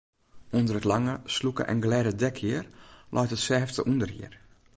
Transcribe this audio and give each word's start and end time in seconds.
Under 0.59 0.75
it 0.77 0.87
lange, 0.91 1.13
slûke 1.35 1.63
en 1.71 1.79
glêde 1.85 2.13
dekhier 2.21 2.65
leit 3.13 3.33
it 3.35 3.43
sêfte 3.47 3.79
ûnderhier. 3.91 4.33